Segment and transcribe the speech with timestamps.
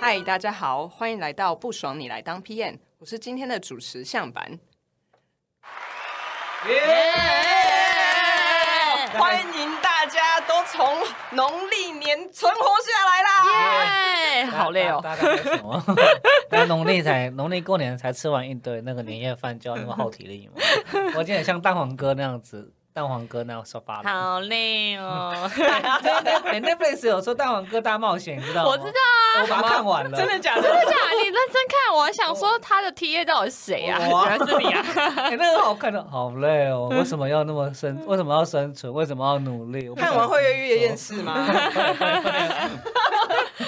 [0.00, 4.58] 嗨，大家好，欢迎来到不爽你来当 PM，我是今天的主持向板。
[9.12, 9.89] 欢迎大
[10.72, 10.86] 从
[11.32, 14.40] 农历年存活下来啦！
[14.40, 15.00] 耶，好累哦。
[15.02, 15.82] 大概为什么？
[16.50, 20.62] 那农历才农历过年才吃完一堆那个年夜饭，就要那么耗体力吗？
[21.16, 24.08] 我今天像蛋黄哥那样子，蛋黄哥那样说发了。
[24.08, 25.32] 好累哦。
[26.02, 28.70] 对对，Netflix 有说蛋黄哥大冒险，你知道吗？
[28.70, 30.16] 我知道啊，我把它看完了。
[30.16, 30.62] 真的假的？
[30.62, 31.16] 真的假的？
[31.16, 33.98] 你认真看，我还想说他的 T A 到底是谁啊？
[34.10, 34.84] 哇原来是你啊！
[35.18, 36.88] 哎， 那个好看的，好累哦。
[36.90, 38.04] 为什么要那么生？
[38.06, 38.92] 为什么要生存？
[38.92, 39.92] 为什么要努力？
[39.94, 41.34] 看完会越厌世吗？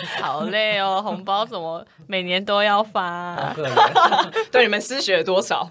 [0.21, 3.55] 好累哦，红包怎么每年都要发啊？
[4.51, 5.69] 对，你们失血了多少？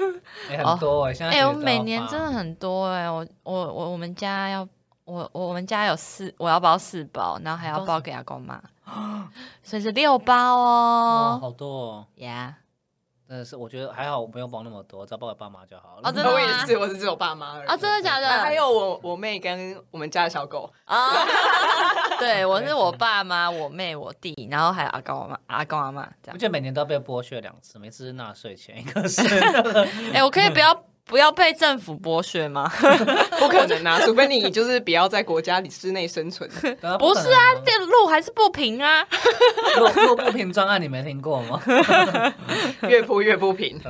[0.50, 4.66] 哎很多哎，现在哎，我每年真的很多哎，我我我我们家要
[5.04, 8.60] 我我我们家有四，我要包四包，然后还要包给阿公妈，
[9.62, 11.38] 所以是六包哇，哦。
[11.40, 12.06] 好多哦。
[12.16, 12.56] 呀，
[13.32, 16.06] 真的是，我觉得还好，我不用帮那么多，只要包给爸妈就好了。
[16.06, 17.66] 哦真的我也是，我是只有爸妈而已。
[17.66, 18.28] 啊，真的假的？
[18.28, 21.08] 还有我我妹跟我们家的小狗，啊，
[22.20, 26.34] 对，我是我爸妈、我妹、我弟，然后还有阿公、阿妈、阿公、阿妈这样。
[26.34, 29.22] 我觉得每年都要被剥削两次，每次是纳税钱，一个是
[30.12, 32.70] 哎、我可以不要不要被政府剥削吗？
[33.38, 36.48] 不可能啊，除非你就是不要在国家里之内生存。
[36.98, 39.06] 不是啊，这路还是不平啊。
[39.78, 41.60] 路路不平专案你没听过吗？
[42.88, 43.80] 越铺越不平。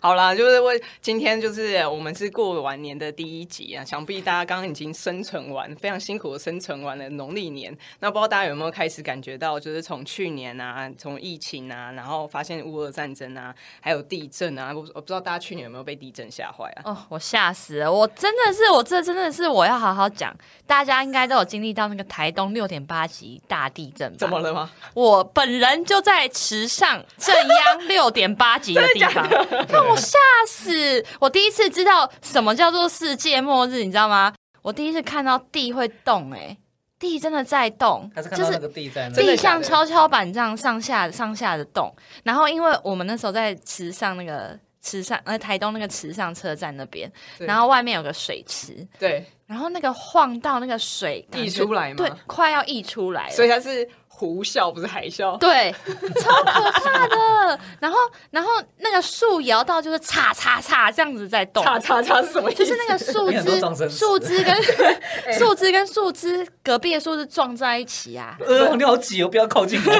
[0.00, 7.76] 好啦，就是为今天就是我们是过完年的第一集啊，想必大家刚刚已经生存完，非常辛苦的生存完了农历年。
[8.00, 16.82] 那不知道大家有没有开始感觉到，就是从去年啊，从疫情啊，然后发现乌俄战争啊，还有地震啊，我我不知道大家去年有没有被地震吓坏啊？
[16.84, 17.92] 哦，我吓死了！
[17.92, 20.34] 我真的是，我这真的是我要好好讲。
[20.66, 24.16] 大家应该都有经历到那个台东六点八级大地震吧？
[24.18, 24.70] 怎么了吗？
[24.94, 29.28] 我本人就在池上正央 六点八级的地方，
[29.68, 31.04] 让我吓死！
[31.18, 34.34] 我第一次知道什么叫做世界末日，你知道吗？
[34.62, 36.58] 我第一次看到地会动、欸，
[36.98, 41.94] 地真的在动，就是那个地地像跷跷板这样上下上下的动。
[42.24, 53.86] 然后因为我们那时候在池上那个池上呃台东那个池上车站那边，然后外面有个水池，对，然后那个晃到那个水溢出来嘛对，快要溢出来了，所以它是
[54.18, 55.38] 呼啸，不是海啸。
[55.38, 55.72] 对，
[56.20, 57.58] 超可怕的。
[57.80, 57.96] 然后，
[58.30, 62.64] 然后那个树摇到就是叉叉叉这样子在动，叉叉叉是什么意思？
[62.64, 64.54] 就是那个树枝、树枝跟
[65.38, 69.92] 树枝跟树枝隔壁的树枝撞在一起啊，呃， 你好挤哦，不要靠近我。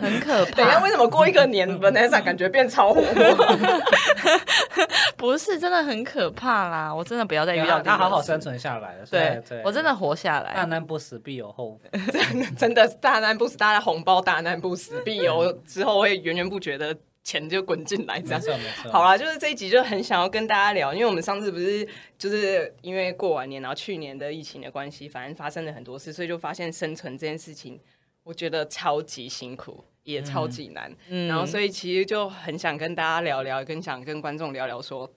[0.00, 3.46] 很可怕等一下，为什么过一个年 Vanessa 感觉变超活泼？
[5.16, 6.94] 不是，真的很可怕啦！
[6.94, 10.64] 我真的不要再遇到这他好好生存下来了，对对，我真的活下来大。
[10.64, 11.88] 难不死必有后福。
[12.56, 18.60] 真的大难不死，大家红包大难不死，必有之后会源源不绝的钱就滚进来，这没样。
[18.92, 21.86] 好啦，就是这一集就很想要跟大家聊，因为我们上次不是
[22.18, 27.80] 就是因为过完年，然后去年的疫情的关系，反正发生了很多事，所以就发现生存这件事情，
[28.22, 30.94] 我觉得超级辛苦，也超级难。
[31.08, 35.10] 嗯然后所以其实就很想跟大家聊聊，跟想跟观众聊聊说，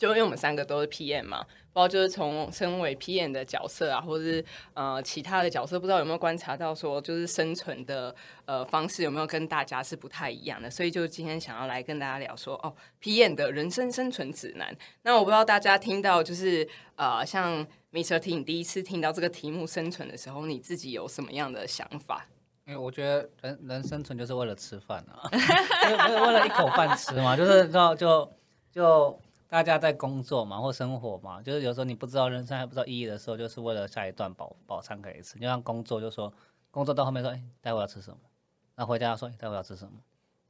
[0.00, 8.14] 就因为我们三个都是 PM 嘛，不知道就是从身为 PM 的角色啊，或者是呃其他的角色，不知道有没有观察到说，就是生存的
[8.46, 14.74] 呃方式有没有跟大家是不太一样的，所以就今天想要来跟大家聊说，哦，PM 的人生生存指南。
[15.02, 18.18] 那我不知道大家听到就是呃像 Mr.
[18.18, 22.26] T，你第一次听到这个题目生存的时候，你自己有什么样的想法？
[22.66, 28.32] 因为我觉得人人生存就是为了吃饭啊， 为为为了一口饭吃嘛，就是就就
[28.72, 35.38] 就大家在工作嘛或生活嘛，就是有时候你不知道人生还不知道意义的时候，就是为了下一段饱饱餐可以吃。
[35.38, 36.32] 就像工作，就说
[36.70, 38.18] 工作到后面说，哎、待会要吃什么？
[38.76, 39.92] 然后回家说，哎、待会要吃什么？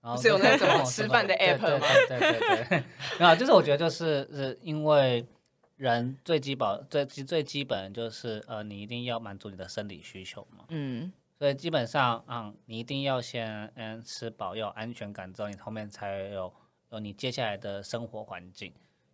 [0.03, 2.85] 然后是有那种哦吃饭的 app 吗对对对对对，
[3.19, 5.27] 没有，就是我觉得就是是因为
[5.77, 10.65] 人最基本最最基本就是呃，你一定要满足你的生理需求嘛。
[10.69, 16.53] 嗯所以基本上，嗯，你一定要先嗯吃饱，要有安全感之后，你后面才有
[16.91, 18.71] 有你接下来的生活环境。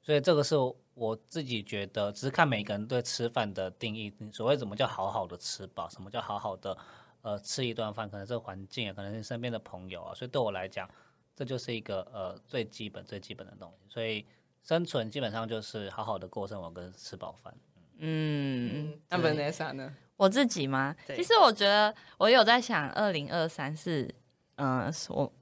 [0.06, 0.54] 所以这个是
[0.94, 4.14] 我自己觉得，只是看每个人对吃饭的定义。
[4.32, 6.78] 所谓怎么叫好好的吃饱，什么叫好好的
[7.22, 10.14] 呃吃一顿饭，可能是环境啊，可能是身边的朋友啊。
[10.14, 10.88] 所以对我来讲，
[11.34, 13.92] 这就是一个呃最基本最基本的东西。
[13.92, 14.24] 所以
[14.62, 17.52] 生存基本上就是好好的过生活跟吃饱饭。
[17.98, 19.92] 嗯，嗯，那 Vanessa 呢？
[20.16, 20.94] 我自己吗？
[21.04, 24.08] 其实我觉得我有在想，二零二三是，
[24.54, 25.32] 嗯、我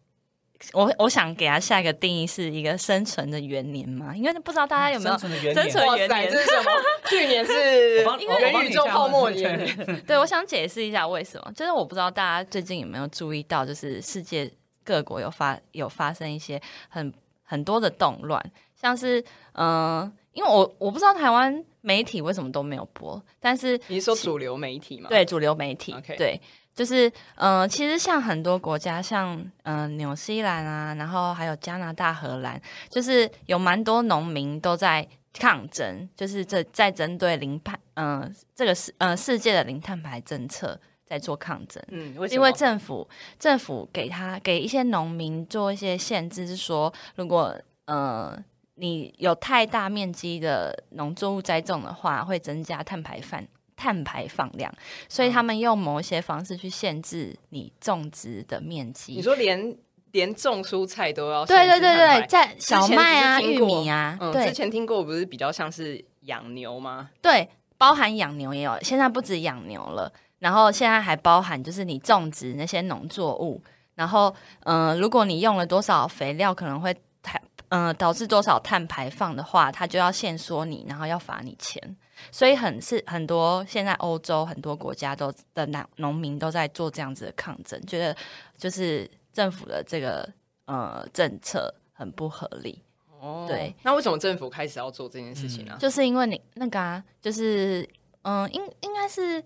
[0.73, 5.55] 我我想给他下一个定义是一个生存的元年嘛，因为不知道大家有没有生存的元年。
[5.55, 6.31] 生存哇塞，元年？
[6.31, 6.71] 这是什么？
[7.09, 14.51] 去年是元宇宙泡沫对年，对，我想解释一下为什么，就是我不知道大家最近有没有注意到，就是世界
[14.83, 17.13] 各国有发有发生一些很
[17.45, 18.43] 很多的动乱，
[18.75, 19.21] 像是
[19.53, 26.41] 嗯、呃因为我我不知道台湾媒体为什么都没有播，但是你是说主流媒体嘛？，对主流媒体对。
[26.75, 32.61] 就是，嗯、其实像很多国家，像嗯、呃纽西兰啊，然后还有加拿大、荷兰，
[32.91, 41.83] 就是有蛮多农民都在抗争，就是这在针对零碳，嗯、这个世呃世界的零碳排政策在做抗争。
[41.89, 42.51] 嗯，为因为？
[42.53, 48.37] 政府政府给他给一些农民做一些限制，是说如果呃
[48.77, 53.41] 你有太大面积的农作物栽种的话，会增加碳排放
[53.85, 54.73] 碳排放量，
[55.11, 59.13] 所以他们用某一些方式去限制你种植的面积。
[59.13, 59.77] 你说连
[60.13, 67.11] 连种蔬菜都要对对对对，在小麦啊、玉米啊，嗯，之前听过不是比较像是养牛吗？
[67.21, 67.47] 对，
[67.77, 73.63] 包含养牛也有，现在不止养牛了，然后现在还包含就是你种植那些农作物，
[73.97, 77.39] 然后嗯、呃如果你用了多少肥料，可能会碳
[77.69, 81.97] 嗯、呃导致多少碳排放的话，他就要限缩你，然后要罚你钱。
[82.31, 88.17] 所以很是很多现在欧洲很多国家都的农农民都在做这样子的抗争，觉得
[88.57, 90.29] 就是政府的这个
[90.67, 92.83] 呃政策很不合理。
[93.21, 93.75] 哦，对。
[93.83, 95.77] 那为什么政府开始要做这件事情呢？
[95.81, 97.89] 就是因为你那个啊，就是
[98.23, 99.43] 嗯，应应该是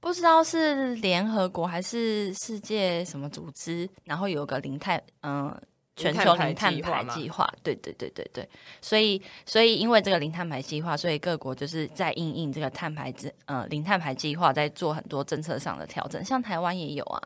[0.00, 5.60] 不知道是联合国还是世界什么组织，然后有个林泰嗯。
[6.00, 8.48] 全球零碳排计划，对对对对对，
[8.80, 16.24] 所以所以因为这个零碳排计划，所以各国就是在应应这个碳排之呃零碳排计划，在做很多政策上的调整。
[16.24, 17.20] 像台湾也有啊，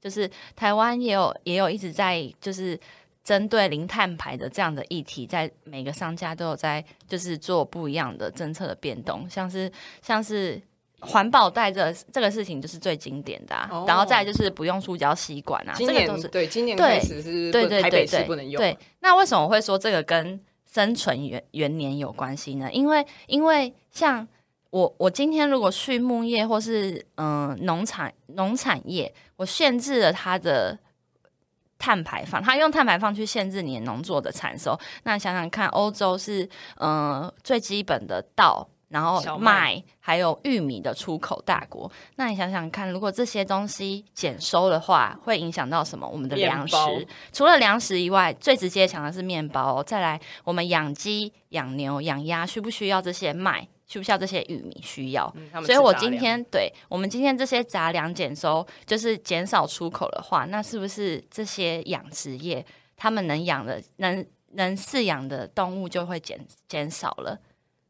[0.00, 2.78] 就是台湾也有也有一直在就是
[3.22, 9.70] 针对零碳排的这样的议题，在每个商家都有在就是做不一样的政策的变动，像是
[10.02, 10.60] 像是
[11.06, 20.40] 环保袋这这个事情就是最经典的、啊，哦然后再来就是不用塑胶吸管啊，今这个都是年对今年对开始是对对对对不能用，对，那为什么我会说这个跟
[20.70, 22.70] 生存元元年有关系呢？
[22.72, 24.26] 因为因为像
[24.70, 30.78] 我我今天如果畜牧业或是嗯农产农产业，我限制了它的。
[31.76, 34.78] 碳排放，它用碳排放去限制你的农作的产收。
[35.02, 36.42] 那想想看，欧洲是
[36.76, 41.90] 嗯、呃最基本的稻，然后小麦麦还有玉米的出口大国。
[42.16, 46.06] 那你想想看，如果这些东西减收的话，会影响到什么？
[46.08, 46.76] 我们的面粮食。
[47.32, 53.66] 除了粮食以外，最直接想的是面包、再来，我们养鸡、养牛、养鸭，需不需要这些麦？
[53.86, 54.80] 需不需要这些玉米？
[54.82, 55.30] 需要。
[55.36, 62.64] 嗯所以我今天对我们今天这些杂粮减收，就是减少出口的话，那是不是这些养殖业
[62.96, 67.38] 他们能养的、能能饲养的动物就会减减少了？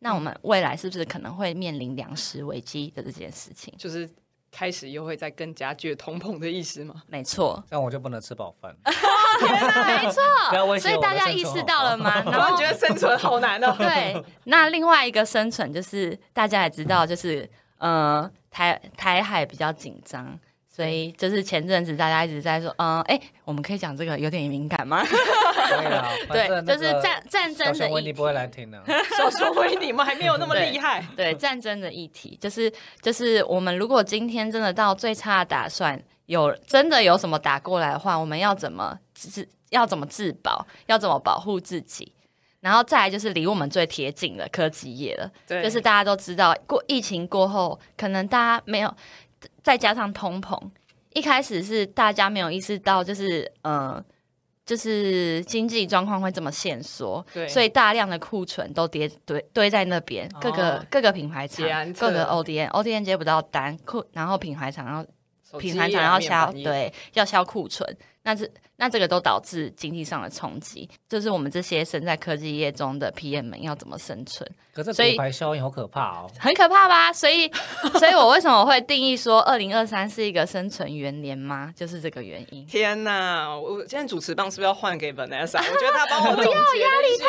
[0.04, 3.72] 那我们未来是不是可能会面临粮食危机的这件事情？
[3.78, 4.06] 就是
[4.52, 7.02] 开始又会再更加剧通膨的意思吗？
[7.06, 8.76] 没错， 这样我就不能吃饱饭。
[8.84, 10.22] 没错
[10.78, 12.22] 所以大家意识到了吗？
[12.30, 13.74] 然后觉得生存好难哦。
[13.78, 17.48] 对，那另外一个生存就是大家也知道，就是
[17.78, 20.38] 呃台台海比较紧张，
[20.74, 25.04] 所以就是前阵子大家一直在说，嗯、呃，哎，我们可以讲这个有点敏感吗？
[25.04, 28.24] 可以啦， 对就是战战小争的议题不。
[28.24, 28.82] 会来听的。
[29.16, 42.12] 小说维尼们还没有那么厉害，对战争的议题，就是就是我们如果今天真的到最差的打算，有真的有什么打过来的话，我们要怎么自要怎么自保，要怎么保护自己，
[42.60, 45.30] 然后再来就是离我们最贴近的科技业了。
[45.62, 48.94] 就是大家都知道，过疫情过后，可能大家没有，
[49.62, 50.60] 再加上通膨，
[51.12, 54.02] 一开始是大家没有意识到，就是呃，
[54.66, 57.46] 就是经济状况会这么限缩，对。
[57.48, 65.02] 所以大量的库存都叠堆堆在那边，各个、哦各个品牌厂各个 ODN，ODN 接不到单，库然后品牌厂要
[65.48, 66.64] 手机品牌厂要销面板业。
[66.64, 74.48] 对要销库存，那这那这个都导致经济上的冲击，就是我们这些身在科技业中的 PM 们要怎么生存。
[74.74, 76.28] 可是所以骨牌效应好可怕哦。
[76.40, 77.12] 很可怕吧？
[77.12, 77.48] 所以，
[78.00, 81.72] 所以我为什么会定义说二零二三是一个生存元年吗？
[81.76, 82.66] 就是这个原因。
[82.66, 85.58] 天呐，我今天主持棒是不是要换给 Vanessa？
[85.58, 87.26] 我觉得他帮我 总结压力太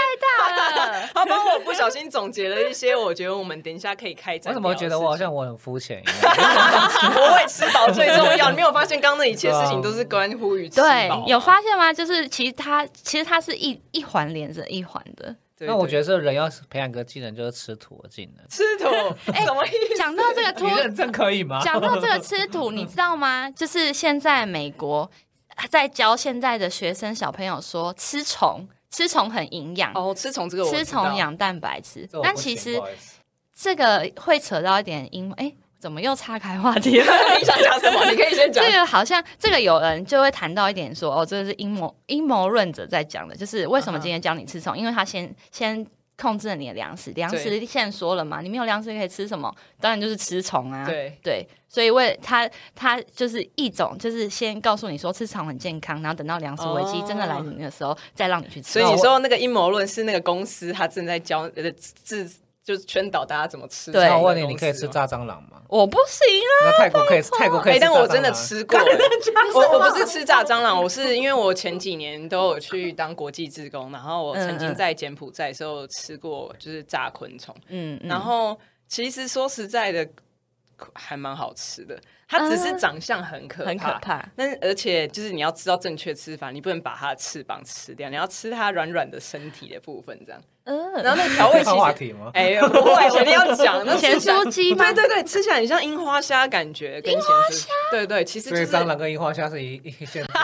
[0.49, 4.51] 大了， 他帮我不小心总结了一些，我觉得我们等一下可以开展。
[4.51, 6.33] 为什么觉得我好像我很肤浅一样？
[7.15, 8.49] 我会吃饱最重要？
[8.49, 11.91] 你没有发现刚刚那一切事情都是关乎于吃饱有发现吗？
[11.93, 15.35] 就是其实它其实它是一一环连着一环的。
[15.59, 18.45] 那我觉得得这人要培养个技能，就是吃土的技能。
[18.49, 18.85] 吃土
[19.33, 19.97] 什么意思？
[19.97, 21.61] 讲到这个秃你认真可以吗？
[21.63, 23.49] 讲到这个吃土，你知道吗？
[23.51, 25.09] 就是现在美国
[25.69, 32.81] 在教现在的学生小朋友说吃虫，吃虫很营养，哦，吃虫这个我吃虫养蛋白质但其实
[33.55, 37.05] 这个会扯到一点阴，哎，怎么又岔开话题了？
[37.39, 38.09] 你想讲什么？
[38.09, 38.71] 你可以先讲 这。
[38.71, 45.85] 个好像这个有人就会谈到一点说，哦，这个是阴谋阴谋论者在讲的，就是为什么今天教你吃虫，因为他先先。
[46.17, 49.53] 控制了你的粮食，粮食线说了嘛，你没有粮食可以吃什么？
[49.81, 50.85] 当然就是吃虫啊。
[50.85, 58.79] 对对，所以为他他就是一种，就是先告诉你说吃虫很健康，然后等到粮食危机真的来临的时候，再让你去吃。
[58.79, 62.31] 所以你说那个阴谋论是那个公司他正在教呃自
[62.65, 63.91] 就是劝导大家怎么吃。
[63.91, 64.57] 对那我问你，你？
[64.57, 65.61] 可以吃炸蟑螂吗？
[65.69, 67.77] 我不行啊，那泰国可以，泰国可以。
[67.77, 68.77] 但我真的吃过。
[69.53, 77.55] 我我不是吃炸蟑螂，我是因为我前几年都有去当国际志工，然后我曾经在柬埔寨的时候吃过，就是炸昆虫。
[77.67, 80.09] 嗯，嗯然后其实说实在的，
[80.93, 81.99] 还蛮好吃的。
[82.27, 84.25] 它只是长相很可怕，很可怕。
[84.35, 90.41] 但是而且就是你要知道正确吃法，你不能把它的翅膀吃掉，你要吃它软软的身体的部分，这样。
[90.63, 92.15] 嗯，然后那个调味其实？
[92.33, 93.85] 哎、不会，我一定要讲。
[93.85, 97.67] 那咸酥鸡吗对对对，吃起来很像樱花虾，感觉跟咸酥。
[97.91, 100.25] 对对，其实所以就是蟑螂跟樱花虾是一一线。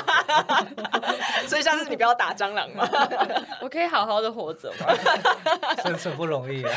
[1.48, 2.88] 所以下次你不要打蟑螂嘛。
[3.62, 4.88] 我可以好好的活着吗？
[5.84, 6.72] 生存不容易啊，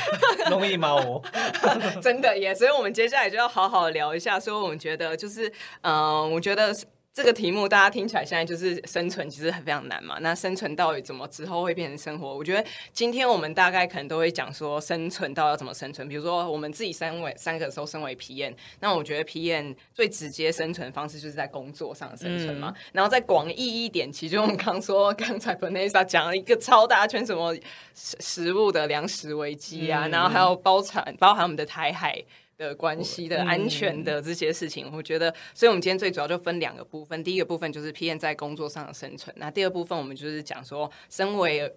[0.51, 0.95] 容易吗？
[0.95, 1.23] 我
[2.03, 5.51] 真的耶，所以我们接下来就要好好聊一下，所以我们觉得就是，
[5.83, 6.75] 嗯、我觉得
[7.15, 10.19] 这个题目大家听起来现在就是生存其实非常难嘛。
[10.21, 12.37] 那生存到底怎么之后会变成生活？
[12.37, 16.09] 我觉得今天我们大概可能都会讲说生存到底要怎么生存。
[16.09, 22.75] 比如说我们自己三位三个都身为 PM，那我觉得 PM 最直接生存方式就是在工作上生存嘛。
[22.93, 27.55] 然后再广义一点，其实我们刚说刚才 Vanessa 讲了一个超大圈什么
[27.95, 32.25] 食食物的粮食危机啊，嗯然后还有包产包含我们的台海。
[32.57, 37.23] 的关系的安全的这些事情，我觉得，所以我们今天最主要就分两个部分。
[37.25, 41.73] 第一个部分就是 P N 在工作上的生存，那第二部分我们就是讲说，身为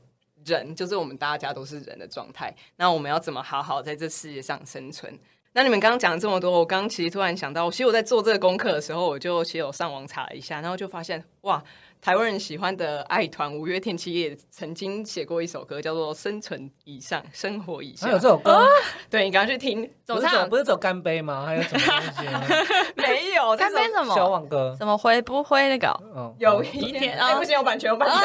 [0.46, 5.18] 人，就是我们大家都是人的状态，那我们要怎么好好在这世界上生存？
[5.54, 11.64] 那你们刚刚讲了这么多，我刚刚其实突然想到，其实我在做这个功课的时候，我就其实有上网查了一下，然后就发现哇，
[12.02, 18.18] 台湾人喜欢的爱团五月天其实也曾经写过一首歌，叫做《生存以上，生活以下还有》。
[18.22, 18.66] 这首歌，
[19.10, 21.46] 对你刚刚去听，不是走不是走干杯吗？
[21.46, 22.44] 还有什么东西啊？
[22.96, 24.16] 没有，干杯什么？
[24.16, 24.76] 小网歌。
[24.78, 25.88] 怎么会不会那个？
[26.16, 28.18] 嗯，有一一天，天啊哎，不行，有版权，有版权。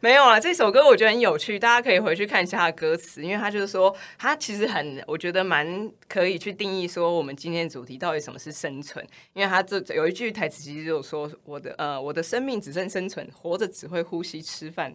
[0.00, 14.94] 没有啊，这首歌我觉得很有趣，大家可以回去看一下它的歌词，因为它就是说，它其实很，我觉得蛮可以去定义说我们今天的主题到底什么是生存，因为它这有一句台词其实就说，我的呃，我的生命只剩生存，活着只会呼吸、吃饭、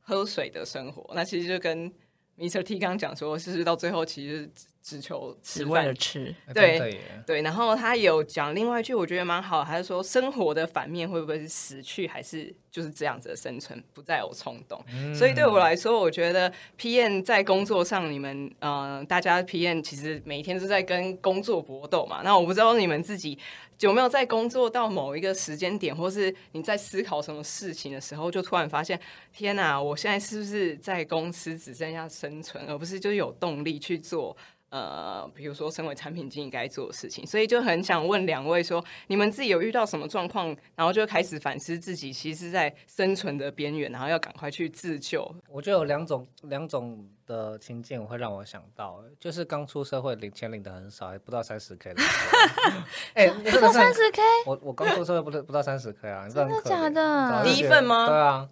[0.00, 1.92] 喝水的生活，那其实就跟
[2.38, 2.62] Mr.
[2.62, 4.50] T 刚讲说，其实到最后其实
[4.84, 6.34] 只只求吃饭只为了吃。
[6.52, 14.84] 对对，然后他有讲另外一句，我觉得蛮好的，他是说生活的反面会不会是死去，还是就是这样子的生存，不再有冲动。
[15.14, 22.20] 所以对我来说，我觉得 P N 在工作上，你们呃，大家 P N 其实每天都在跟工作搏斗嘛。
[22.22, 23.38] 那我不知道你们自己
[23.80, 29.00] 有没有在工作到某一个时间点，或是你在思考什么事情的时候，就突然发现，
[29.32, 34.36] 天哪，我现在是不是在公司只剩下生存，而不是就有动力去做？
[34.74, 45.32] 呃，比如说身为产品经理该做的事情，所以就很想问两位说，你们自己有遇到什么状况，然后就开始反思自己，其实在生存的边缘，然后要赶快去自救。
[45.48, 52.02] 我觉得有两种两种的情境会让我想到，就是刚出社会领钱领的很少，还不到三十 K 的。
[53.14, 58.48] 哎，真不到三十 K，我我刚出社会不到不到三十 K 啊，真的假的第一份吗对啊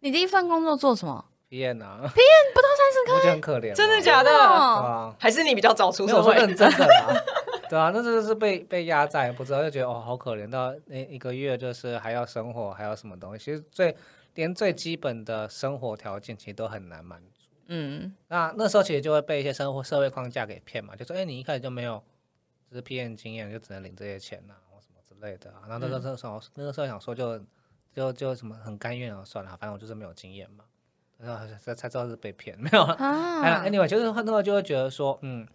[0.00, 2.51] 你第一份工作做什么？？P N 啊不
[3.22, 4.30] 到三十 K，我觉得很可怜，真的假的？
[4.30, 6.46] 对哦，啊，还是你比较早出没有我说社会？
[6.46, 7.14] 认真的啦，
[7.70, 13.96] 对啊，那真的是被被压在，不知道就觉得哦好可怜，到那一个月就是还要生活，还要什么东西，其实最
[14.34, 17.48] 连最基本的生活条件其实都很难满足。
[17.66, 22.02] 嗯，那那时候其实就会被一些生活社会框架给骗嘛，就说哎、你一开始就没有
[22.70, 25.62] 就是 PM 经验，就只能领这些钱呐、或什么之类的、啊。
[25.68, 27.40] 然后那个时候、那个时候想说就
[27.94, 30.64] 就就什么很甘愿啊，算了，反正我就是没有经验嘛。
[31.22, 32.94] 然后才才知道是被骗， 没有了。
[32.94, 35.46] 哎啊，anyway，就是那个就会觉得说，嗯，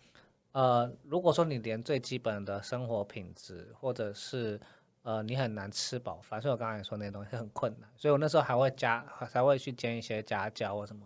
[0.53, 4.59] 呃，如果说你连最基本的生活品质，或者是
[5.03, 11.05] 呃你很难吃饱饭，所以我刚才说那些东西很困难，所以我那时候还会加，还会去兼一些家教或什么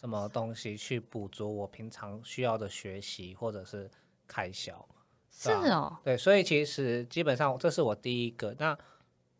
[0.00, 3.90] 什么东西去补足我平常需要的学习或者是
[4.26, 4.86] 开销。
[5.30, 8.54] 是哦，对，所以其实基本上这是我第一个。
[8.58, 8.76] 那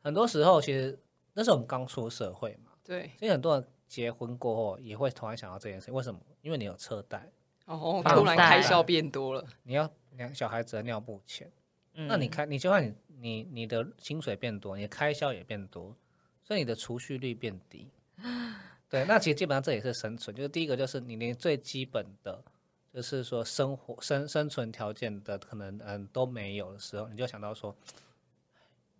[0.02, 0.98] 很多时候其实
[1.34, 6.18] 那时候我们刚出社会嘛，对，所以很多人结婚过后也会突然想到这件事，为什么？
[6.40, 7.30] 因为你有车贷，
[7.66, 11.52] 哦，突然开销变多了，你要两小孩子的尿布钱，
[11.92, 15.94] 嗯那你开，你就算你你你的薪水变多，你的开销也变多，
[16.42, 17.90] 所以你的储蓄率变低。
[18.88, 22.42] 对，那其实基本上这也是生存，就是第一个就是你连最基本的，
[22.94, 27.76] 就是说生活生生存条件的可能嗯都没有的时候，你就想到说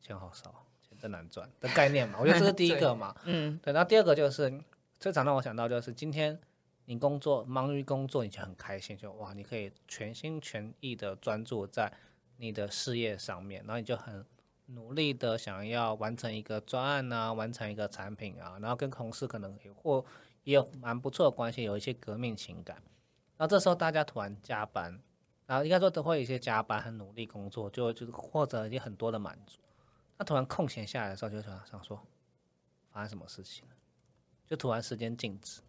[0.03, 2.19] 钱好少，钱真难赚的概念嘛。
[2.21, 3.17] 我觉得这是第一个嘛。
[3.25, 4.53] 嗯对，那第二个就是
[5.03, 6.39] 最常让我想到就是今天
[6.85, 11.93] 你工作忙于工作，你就很开心，就哇，你可以全心全意的专注在
[12.37, 14.25] 你的事业上面，然后你就很
[14.67, 20.05] 努力的想要完成一个专案啊，完成一个产品啊，然后跟同事可能也或
[20.45, 22.77] 也有蛮不错的关系，有一些革命情感。
[23.37, 25.03] 然后这时候大家突然加班，
[25.47, 29.59] 然后应该说都会有一些加班，很努力工作，就就是获得一些很多的满足。
[30.17, 32.01] 那突然空闲下来的时候，就想想说，
[32.93, 33.75] 发生什么事情了？
[34.53, 35.63] 就突然时间静止。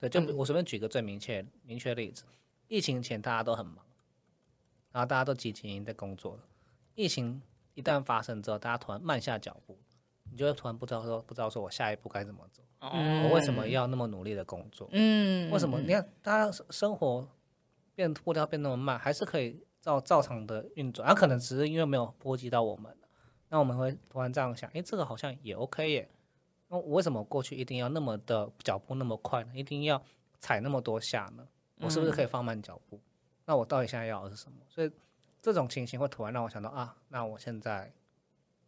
[0.00, 2.24] 对，就我随便举个最明确明确的例子，
[2.66, 3.76] 疫情前大家都很忙，
[4.90, 6.42] 然后大家都积极在工作了。
[6.96, 7.40] 疫情
[7.74, 9.78] 一旦发生之后，大家突然慢下脚步，
[10.28, 14.88] 你就会突然不知道说不知道说我下一步该怎么走，嗯我为什么要那么努力的工作？
[14.90, 15.78] 嗯，为什么？
[15.78, 17.28] 你看，大家生生活
[17.94, 22.92] 变步调变那么慢，还是可以照照常的运转，然、后可能只是因为没有波及到我们，
[23.50, 26.10] 那我们会突然这样想，诶，这个好像也 OK 耶。
[26.68, 29.50] 那我为什么过去一定要那么的脚步那么快呢？
[29.54, 30.02] 一定要
[30.38, 31.46] 踩那么多下呢？
[31.78, 33.00] 我是不是可以放慢脚步？
[33.44, 34.58] 那我到底现在要的是什么？
[34.68, 34.90] 所以
[35.40, 37.92] 这种情形会突然让我想到啊，那我现在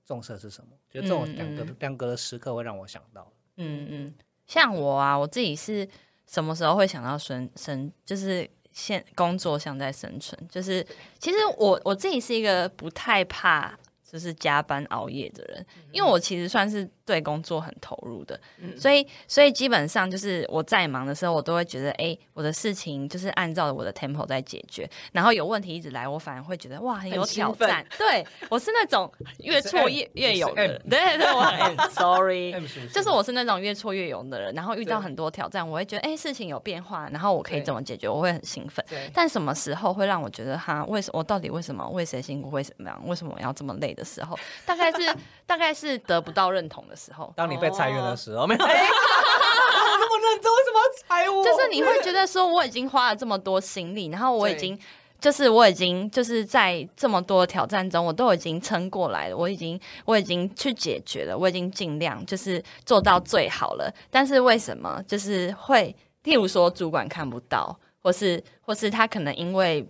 [0.04, 0.70] 重视的是什么？
[0.88, 3.32] 觉得这种嗯两个嗯两个的时刻会让我想到。
[3.56, 4.14] 嗯嗯，
[4.46, 5.88] 像我啊，我自己是
[6.26, 10.86] 什么时候会想到生生，就是现工作像在生存，就是
[11.18, 13.76] 其实我我自己是一个不太怕
[14.10, 18.38] 就是加班熬夜的人，因为我其实算是对工作很投入的，
[18.76, 29.10] 所以所以基本上就是我在忙的时候，我都会觉得，哎、我的事情就是按照我的 tempo 在解决，然后有问题一直来，我反而会觉得哇很有挑战，对我是那种
[29.44, 32.54] 越挫越越勇的人，对对，我 很 sorry。
[32.92, 38.84] 就是我是那种越挫越勇的人，然后遇到很多挑战，我会觉得哎、事情有变化，然后我可以怎么解决，我会很兴奋。
[38.88, 48.58] 对，但什么时候会让我觉得哈，为什我到底为什么为谁辛苦为什么样，为什么我要这么累的时候，大概是 大概是得不到认同的时候，当你被裁员的时候，没有。
[48.64, 51.44] 这么认真，为什么要踩我？
[51.44, 54.78] 就是你会觉得说我已经花了这么多心力，然后我已对经。
[55.20, 63.92] 就是我已经就是在这么多挑战中，我都已经撑过来了，我已经我已经去解决了，我已经尽量就是做到最好了。
[64.12, 69.84] 但是为什么就是会，例如说主管看不到，或是或是他可能因为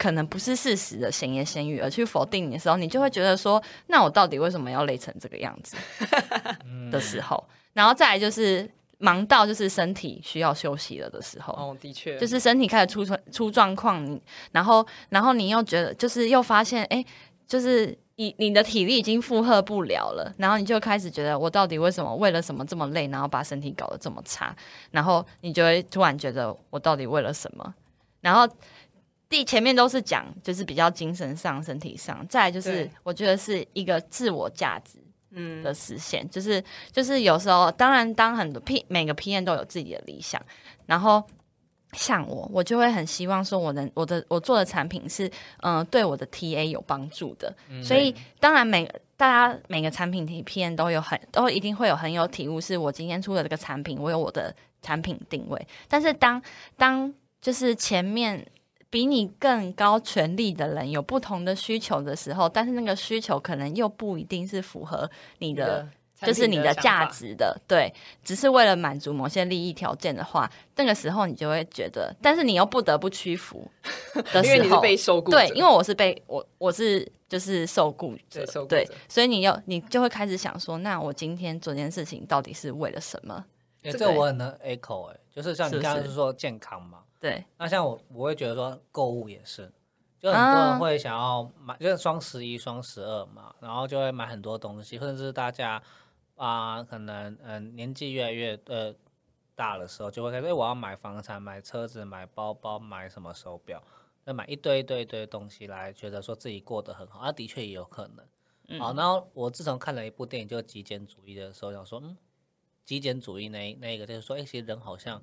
[0.00, 5.76] 可能不是事实的闲言闲语而去否定你的时候，你就会觉得说，那我到底为什么要累成这个样子
[6.90, 7.44] 的时候？
[7.74, 14.18] 然后再来就是忙到就是身体需要休息了的时候，哦，的确，就是身体开始出出出状况，你
[14.52, 17.04] 然后然后你又觉得就是又发现哎，
[17.46, 24.56] 就是你你的体力已经负荷不了了，然后你就开始觉得我到底为什么为了什么这么累，然后把身体搞得这么差，
[24.92, 27.74] 然后你就会突然觉得我到底为了什么，
[28.22, 28.48] 然后。
[29.30, 34.98] 第前面都是讲，就是比较精神上、身体上，再来就是我觉得是一个自我价值
[35.30, 40.44] 嗯，的实现，就是就是有时候，当然当很多 P 每个 P N 都有自己的理想，
[40.86, 41.22] 然后
[41.92, 48.84] 像我，我就会很希望说，我能我的我做的产品是嗯、呃对我的 T A 有帮助的，所以当然每
[49.16, 56.42] 大家每个产品 T P N 都有很都一定会有很有体悟，是我今天出的这个产品，我有我的产品定位，但是当
[56.76, 58.44] 当就是前面。
[58.90, 65.88] 比你更高权力的人有不同的需求的时候，但是那个需求可能又不一定是符合你的，
[66.20, 67.92] 就是你的价，值的，对，
[68.24, 73.66] 只是为了满足某些利益条件的话，那个时候你就会觉得，但是你又不得不屈服
[74.14, 83.44] 的时候，因为你是被受雇，对，因为我是被我我是就是受雇者对，受雇对，所以你又你就会开始想说，那我今天做件事情到底是为了什么？
[83.84, 89.70] 欸、这个我很能 echo 哎、就是像你刚刚是说健康嘛，对，那像我我会觉得说购物也是，
[90.18, 95.82] 就很多人会想要买，就是双十一、双十二嘛，然后就会买很多东西，或者是大家
[96.36, 98.94] 啊、可能嗯、呃年纪越来越呃
[99.54, 103.82] 大的时候，就会开始、欸我要买房产、买车子、买包包、买什么手表，
[104.24, 108.78] 就买一堆一堆一堆东西来觉得说自己过得很好，啊、的确也有可能。
[108.78, 112.16] 好，然后我自从看了一部电影，就极简主义的时候，想说，嗯，
[112.84, 115.20] 极简主义那那一个就是说，哎、其实人好像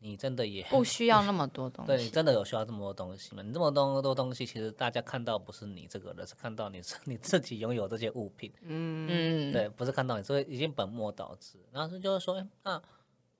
[0.00, 2.10] 你真的也不需要那么多 东西对你。
[2.10, 3.42] 真的有需要这么多东西吗？
[3.42, 11.58] 你这么多多东西，其实大家看到不是你这个人，是看到你是 你自己拥有这些物品，嗯，对，不是看到你，所以已经本末倒置。
[11.72, 12.82] 然后就是说，哎，那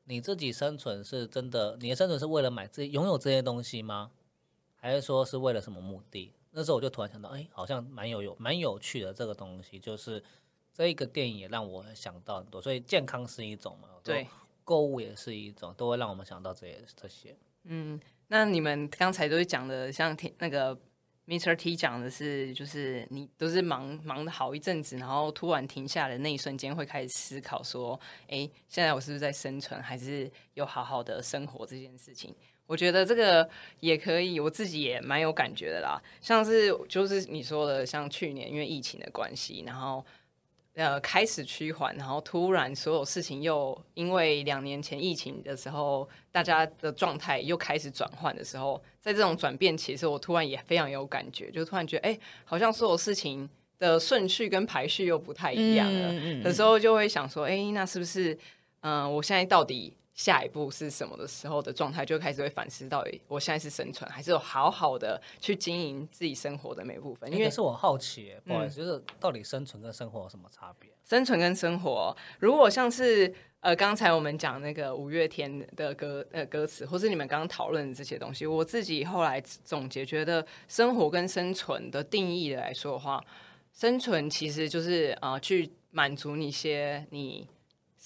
[0.05, 4.11] 你自己生存是真的，你的生存是为了买这拥有这些东西吗？
[4.81, 6.33] 还是说是为了什么目的？
[6.53, 10.23] 那时候我就突然想到，哎，好像蛮有有蛮有趣的这个东西，就是
[10.73, 12.61] 这一个电影也让我想到很多。
[12.61, 14.27] 所以健康是一种嘛，对，
[14.69, 17.35] 购物也是一种，都会让我们想到这些这些。
[17.65, 20.79] 嗯，那你们刚才都是讲的，像听那个
[21.27, 21.57] Mr.
[21.57, 32.35] T 讲的是，就是你都是忙忙的好一阵子，然后突然停下的那一瞬间，会开始思考说，哎，现在我是不是在生存，还是有好好的生活这件事情？
[32.67, 33.49] 我觉得这个
[33.81, 35.99] 也可以，我自己也蛮有感觉的啦。
[36.21, 40.05] 像是就是你说的，像去年因为疫情的关系，然后
[40.79, 53.49] 呃开始趋缓，然后突然所有事情又因为两年前疫情的时候，大家的状态又开始转换的时候，在这种转变期，其实我突然也非常有感觉，就突然觉得，哎、好像所有事情
[53.81, 56.13] 的顺序跟排序又不太一样了。
[56.13, 58.39] 嗯的时候就会想说，哎、那是不是，
[58.83, 67.33] 嗯、我现在到底下一步是什么的时候的状态，就开始会反思到底我现在是生存，还是有好好的去经营自己生活的每部分？
[67.33, 70.91] 因为是我好奇耶，不好意思，就是到底生存跟生活有什么差别？
[71.05, 83.25] 生存跟生活，如果像是呃刚才我们讲那个五月天的歌呃歌词，或是你们刚刚讨论的这些东西，我自己后来总结觉得，生活跟生存的定义来说的话，
[83.73, 87.49] 生存其实就是呃去满足你一些你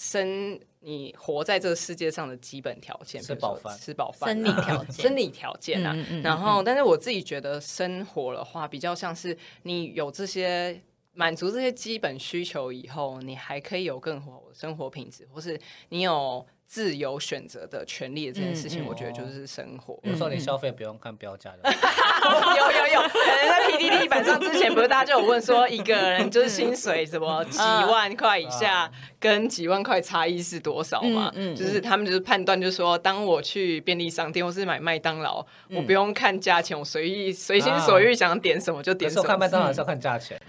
[0.03, 3.79] 生你活在这个世界上的基本条件，吃饱饭。
[3.79, 4.95] 吃饱饭啊、生理条件。
[4.95, 5.93] 生理条件啊。
[5.95, 15.57] 嗯嗯嗯然后，但是我自己觉得生活的话，比较像是你有这些满足这些基本需求以后，你还可以有更好的生活品质，或是
[15.91, 20.01] 你有自由选择的权利的这件事情，我觉得就是生活。
[20.05, 31.31] 有时候你消费不用看标价的， 有有有，可能在 PDD 板上之前，不是大家就有问说，一个人就是薪水什么几万块以下跟几万块差异是多少嘛？
[31.55, 39.29] 就是他们就是判断，就是说，当我去便利商店或是买麦当劳，我不用看价钱，我随意随心所欲想点什么就有点什么。
[39.29, 40.41] 看麦当劳还是要看价钱。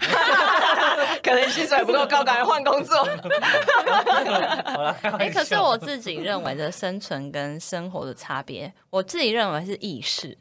[1.24, 2.98] 可能薪水不够高，赶快换工作。
[2.98, 10.36] 好了，哎、可是我自己认为的生存跟生活的差别，我自己认为是意识，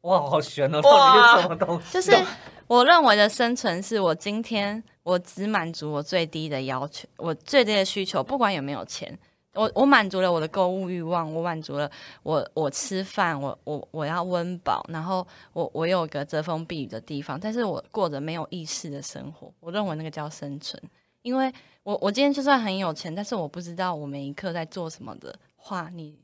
[0.00, 1.92] 哇，好悬哦，到底是什么东西？
[1.92, 2.12] 就是
[2.66, 9.16] 我认为的生存是我今天我只满足我最低的要求，我最低的需求，不管有没有钱。
[9.54, 11.90] 我我满足了我的购物欲望，我满足了
[12.22, 20.82] 我我吃饭，我我我要温饱，然后我我有个遮风避雨的地方，但是我过着没有意识的生活，我认为那个叫生存。
[21.20, 21.52] 因为
[21.84, 26.18] 我我今天就算很有钱，但是我不知道我每一刻在做什么的话，你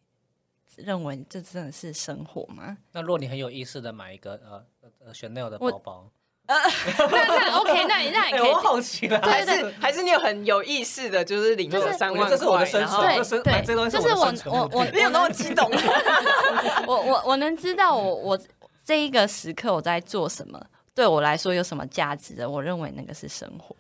[0.77, 2.79] 认为这真的是生活吗？
[2.93, 4.65] 那如果你很有意识的买一个呃
[5.05, 6.11] 呃 Chanel 的包包
[6.49, 8.51] 包，那那 OK，那你那你哎，可以。
[8.51, 13.53] 我好奇了，还是还是你有很有意识的，就是领就是了三万块这是我的生存，对。
[13.53, 14.93] 对这东西就是我我我我目的。
[14.93, 15.71] 你有那么激动？
[16.87, 18.39] 我我我能知道我我
[18.85, 20.61] 这一个时刻我在做什么，
[20.95, 23.77] 对我来说有什么价值的，我认为那个是生活。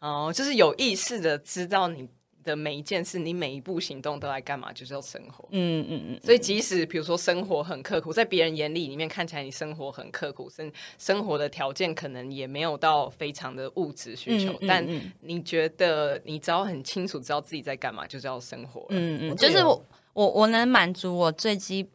[0.00, 2.08] 哦，就是有意识的知道你
[2.46, 5.46] 的每一件事，你每一步行动都在干嘛，就是要生活。
[5.50, 18.86] 嗯嗯嗯，所以，即使比如说生活很刻苦，在别人眼里里面看起来你生活很刻苦，生生活的条件可能也没有到非常的物质需求，嗯嗯但嗯你觉得你只要很清楚知道自己在干嘛，就是要生活。
[18.90, 21.86] 嗯嗯，就是我我我能满足我最基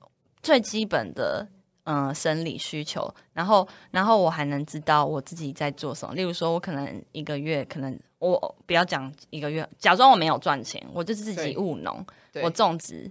[0.43, 1.47] 最基本的
[1.83, 6.13] 嗯、呃生理需求，然后然后我还能知道我自己在做什么。
[6.15, 12.05] 例如说，我可能一个月可能我不要讲一个月，假装我没有赚钱，我就自己务农，
[12.41, 13.09] 我种植。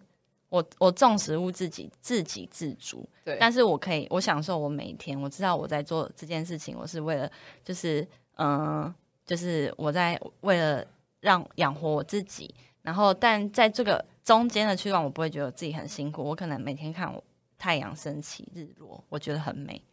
[0.48, 7.30] 我我种食物自己自给自足，对但是我可以我享受我每一天，我知道我在做这件事情，我是为了
[7.62, 8.02] 就是
[8.34, 10.84] 嗯、呃就是我在为了
[11.20, 12.52] 让养活我自己，
[12.82, 17.22] 然后但在这个中间的区段，我不会觉得自己很辛苦，我可能每天看我
[17.60, 19.84] 太阳升起日落，我觉得很美，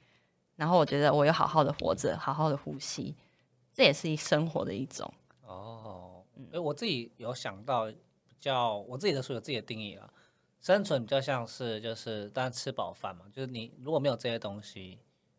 [0.56, 3.14] 然后我觉得我有好好的活着，好好的呼吸，
[3.74, 5.14] 这也是生活的一种。
[5.42, 7.88] 哦，哎，我自己有想到
[8.26, 10.10] 比较，我自己的书有自己的定义啊。
[10.62, 14.98] 生存比较像是就是，当然吃饱饭嘛，就是你如果没有这些东西，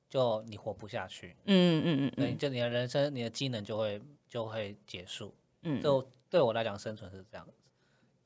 [0.09, 5.35] 就你活不下去，嗯嗯嗯对，嗯就你的人生、你的机能就会就会结束。
[5.62, 7.53] 嗯，就对我来讲，生存是这样子。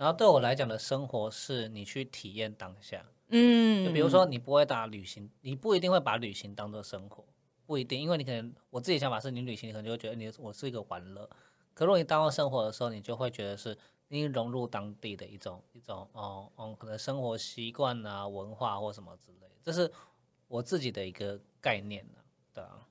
[0.02, 7.24] 然后对我来讲的生活是你去体验当下，嗯，就比如说你不会把旅行，你不一定会把旅行当做生活，
[7.66, 11.30] 不一定，因为你可能我自己想法是你旅行，你可能就会觉得你我是一个玩乐。
[11.72, 19.88] 可如果你当做生活的时候，你就会觉得是你融入当地的一种一种哦哦，可能生活习惯啊、文化或什么之类，这是
[20.48, 22.18] 我自己的一个概念呢、
[22.52, 22.84] 对啊，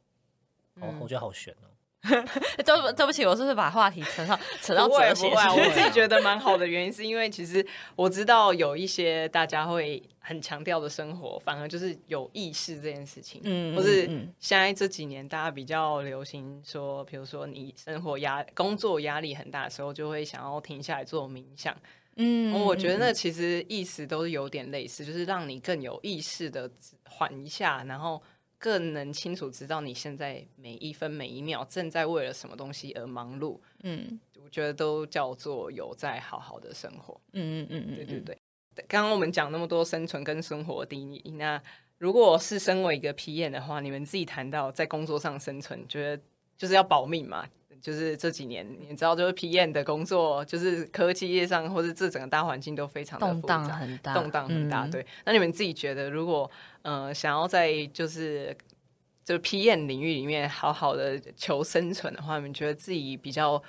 [0.75, 1.67] 我、嗯我觉得好悬哦。
[2.65, 21.75] 对对不起，我是不是把话题扯到 扯到哲学不会，我 自己觉得蛮好的原因是因为其实我知道有一些大家会很强调的生活，反而就是有意识这件事情，嗯或是嗯现在这几年大家比较流行说，比如说你生活压工作压力很大的时候，就会想要停下来做冥想。
[22.17, 26.69] 嗯我觉得那其实意思都是有点类似，就是让你更有意识的
[27.07, 28.21] 缓一下，然后
[28.61, 33.59] 更能清楚知道你现在每一分每一秒正在为了什么东西而忙碌。
[33.81, 37.19] 嗯我觉得都叫做有在好好的生活。
[37.33, 38.37] 嗯嗯嗯，对对对。
[38.87, 41.61] 刚刚我们讲那么多生存跟生活的定义，那
[41.97, 46.23] 如果是身为一个皮演的话，你们自己谈到在工作上生存，觉得
[46.55, 47.47] 就是要保命嘛？
[47.81, 54.85] 就是这几年，你知道，就是 PM 的工作，就是科技业上或是这整个大环境都非常的动荡很大，动荡很大。
[54.85, 56.49] 嗯，对，那你们自己觉得，如果
[56.83, 58.55] 呃想要在就是
[59.25, 63.61] 就是 PM 领域里面好好的求生存的话，你们觉得自己比较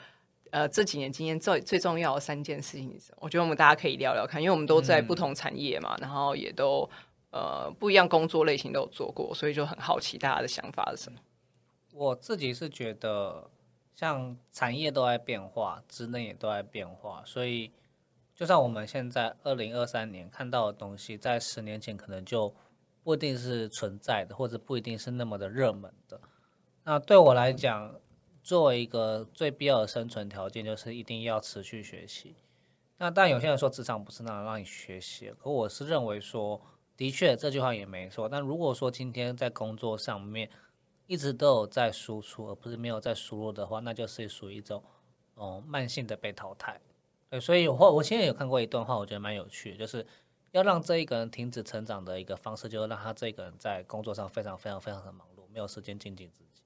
[0.51, 3.18] 呃这几年经验最最重要的三件事情是什么？
[3.22, 6.88] 我觉得我们大家可以聊聊看，因为我们都在不同产业嘛，然后也都
[7.31, 11.18] 呃不一样工作类型都有做过，所以就很好奇大家的想法是什么。
[11.94, 13.51] 我自己是觉得，
[13.94, 17.70] 像产业都在变化，职能也都在变化，所以
[18.35, 22.55] 就像我们现在二零二三年看到的东西，在十年前可能就
[23.05, 26.20] 不一定是存在的，或者不一定是那么的热门的。
[26.85, 27.94] 那对我来讲，
[28.42, 32.37] 作为一个最必要的生存条件，就是一定要持续学习。
[32.98, 36.61] 那但有些人说职场不是那样让你学习，可我是认为说，
[36.96, 38.28] 的确这句话也没错。
[38.28, 40.48] 但如果说今天在工作上面，
[41.12, 44.83] 一直都有在输出，而不是没有在输入的话，那就是属于一种
[45.35, 46.81] 哦、慢性的被淘汰。
[47.29, 50.07] 对，所以我我现在有看过一段话，我觉得蛮有趣的，就是
[50.53, 56.62] 要让这一个人停止成长的一个方式，就是让他这个人在工作上非常非常非常的忙碌，没有时间精进自己。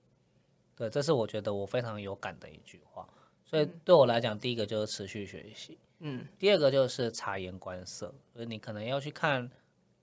[0.77, 3.09] 对，这是我觉得我非常有感的一句话。
[3.45, 9.51] 所以对我来讲，第一个就是持续学习，嗯第二个就是察言观色，就是你可能要去看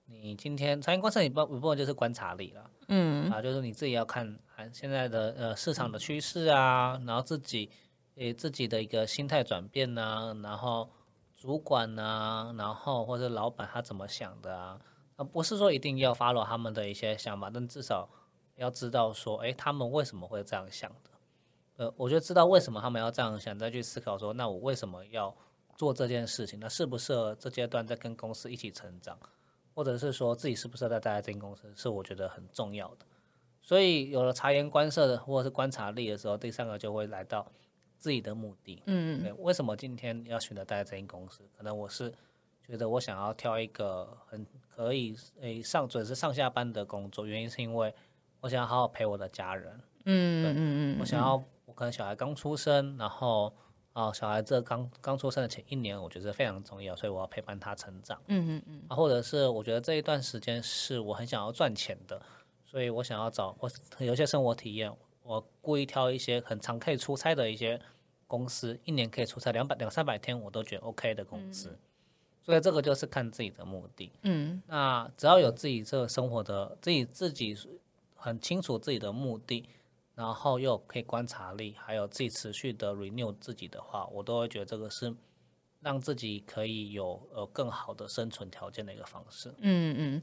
[0.04, 2.70] 你今天察言观色，你不一部分就是观察力啦。
[2.88, 7.70] 嗯啊，就是你自己要看还现在的呃市场的趋势啊，然后自己
[8.16, 10.90] 诶自己的一个心态转变呐、然后
[11.34, 14.80] 主管呐、然后或者老板他怎么想的啊，
[15.16, 18.08] 啊不是说一定要 follow 他们的一些想法，但至少
[18.56, 21.10] 要知道说，诶他们为什么会这样想的。
[21.76, 25.34] 呃，我就知道为什么他们要这样想，再去思考说，那我为什么要
[25.76, 26.60] 做这件事情？
[26.60, 29.18] 那适不适合这阶段再跟公司一起成长？
[29.74, 33.04] 或者是说自己是不是在待在这间公司，是我觉得很重要的。
[33.60, 37.50] 所以有了察言观色的或者是观察力的时候，第三个就会来到
[37.98, 38.82] 自己的目的。
[38.86, 41.42] 嗯对，为什么今天要选择待在这间公司？
[41.56, 42.12] 可能我是
[42.66, 47.94] 觉得我想要挑一个很可以诶上准时上下班的工作，原因是因为
[48.40, 49.80] 我想要好好陪我的家人。
[50.04, 53.50] 嗯嗯嗯，我想要，我可能小孩刚出生，然后
[53.94, 58.20] 啊，小孩这刚刚出生的前一年，我觉得非常重要，所以我要陪伴他成长。
[58.26, 62.20] 嗯嗯嗯啊，或者是我觉得这一段时间是我很想要赚钱的，
[62.64, 67.80] 所以我想要找我有些生活体验，我故意挑一些很常可以出差的一些
[68.26, 71.78] 公司，一年可以出差两百两三百天，我都觉得 OK 的公司。
[72.42, 74.12] 所以这个就是看自己的目的。
[74.22, 77.56] 嗯那只要有自己这个生活的自己自己
[78.16, 79.66] 很清楚自己的目的，
[80.14, 85.14] 然后又可以观察力，还有自己持续的 renew 自己的话，我都会觉得这个是
[85.80, 89.54] 让自己可以有呃更好的生存条件的一个方式。
[89.58, 90.22] 嗯嗯。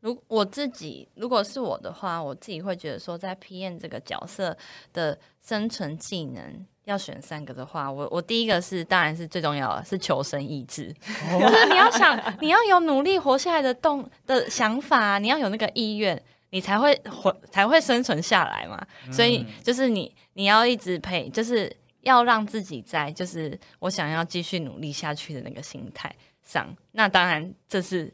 [0.00, 4.56] 如我自己如果是我的话，我自己会觉得说，在 PM 这个角色
[4.92, 18.80] 的生存技能要选三个的话，我我第一个是当然是最重要的，是求生意志， 就是你要想，你要有努力活下来的动的想法，你要有那个意愿，你才会活才会生存下来嘛。
[19.12, 26.74] 所以就是你你要一直陪，就是要让自己在就是我想要继续努力下去的那个心态上。
[26.92, 28.12] 那当然这是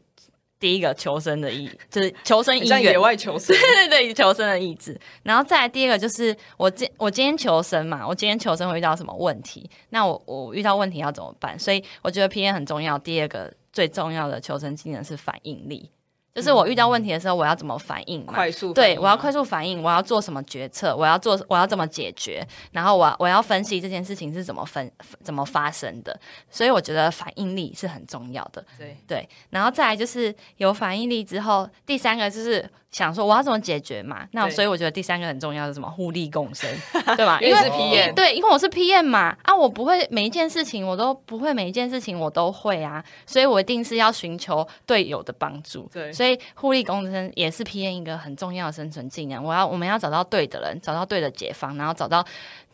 [0.57, 2.97] 第一个求生的意，就是求生意愿像野。
[2.97, 4.99] 外求生， 对对对，求生的意志。
[5.23, 9.69] 然后再来第二个就是我今我今天求生嘛，我今天求生会遇到什么问题？
[9.89, 11.59] 那我我遇到问题要怎么办？
[11.59, 12.97] 所以我觉得 P N 很重要。
[12.97, 15.91] 第二个最重要的求生技能是反应力，
[16.35, 18.33] 就是我遇到问题的时候我要怎么反应嘛？
[18.33, 24.91] 快速对，我要快速反应，我要做什么决策，我要做，我要怎么解决，然后我我要分析这件事情是怎么分
[25.23, 26.19] 怎么发生的，
[26.49, 28.61] 所以我觉得反应力是很重要的。
[28.77, 34.25] 对，对，然后再来就是有反应力之后，第三个就是想说我要怎么解决嘛。
[34.31, 35.89] 那所以我觉得第三个很重要是什么？
[35.89, 36.69] 互利共生，
[37.17, 37.37] 对吧？
[37.41, 45.89] 因为是 PM 对，因为我是 PM 嘛，啊，我不会每一件事情我都不会，每一件事情我都会啊，所以我一定是要寻求队友的帮助。
[45.91, 49.43] 对所以互利共生也是 PM 一个很重要的生存技能。
[49.43, 52.25] 我要我们要找到对的人，找到对的解方，然后找到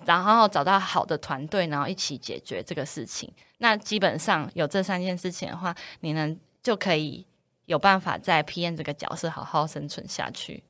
[0.06, 3.28] 然后找到好的团队，然后一起解决这个事情。
[3.58, 7.26] 那基本上有这三件事情的话，你能就可以
[7.72, 10.62] 有办法在 PM 这个角色好好生存下去。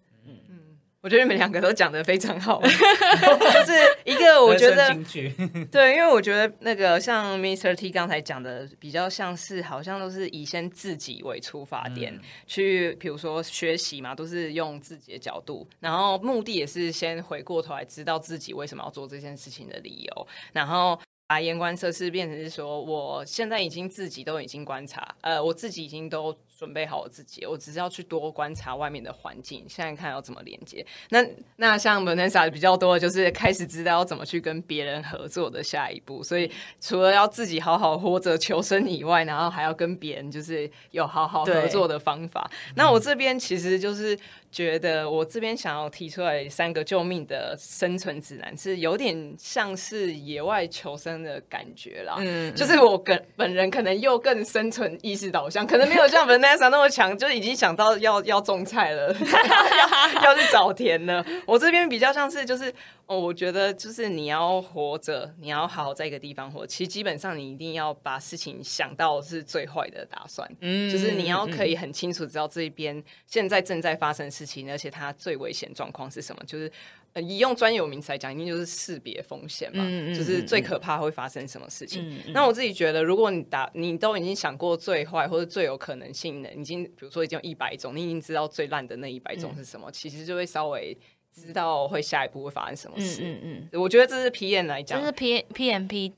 [1.03, 3.73] 我觉得你们两个都讲的非常好， 就是
[4.05, 4.95] 一个我觉得
[5.71, 7.73] 对，因为我觉得那个像 Mr.
[7.73, 20.99] T 刚才讲的，比较像是好像都是以先自己为出发点、去，比如说学习嘛，都是用自己的角度，然后目的也是先回过头来知道自己为什么要做这件事情的理由，然后。
[21.31, 30.85] 把眼观测是变成是说，我现在已经自己都已经观察，呃，我自己已经都准备好我自己，我只是要去多观察外面的环境，现在看要怎么连接。
[31.09, 42.47] 那那像 Vanessa 比较多的就是开始知道要怎么去跟别人合作的下一步，所以除了要自己好好活着求生以外，然后还要跟别人就是有好好合作的方法。
[42.75, 44.15] 那我这边其实就是
[44.51, 52.15] 觉得，我这边想要提出来三个救命的生存指南，是有点像是野外求生的感觉啦。
[52.19, 61.25] 嗯，就是我本本人可能又更生存意识导向，可能没有像 Vanessa 那么强，就已经想到要要种菜了， 要要去找田了。
[61.45, 62.73] 我这边比较像是就是。
[63.07, 66.65] 哦，我觉得就是你要活着，你要好好在一个地方活。
[66.65, 76.43] 其实基本上你一定要把事情想到是最坏的打算，嗯就是你要可以很清楚知道这一边现在正在发生事情，而且它最危险状况是什么。
[76.45, 76.71] 就是
[77.13, 82.21] 呃，以用专有名词来讲，一定就是识别风险嘛，嗯嗯就是最可怕会发生什么事情。
[82.33, 90.97] 那我自己觉得，如果你打你都已经想过最坏或者最有可能性的，已经比如说已经有一百种，你已经知道最烂的那一百种是什么，其实就会稍微
[91.33, 93.21] 知道会下一步会发生什么嗯事。
[93.23, 96.13] 嗯嗯，我觉得这是 P N 来讲这，是 P P M P